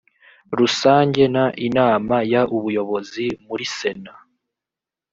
[0.57, 4.13] rusange n inama y ubuyobozi muri sena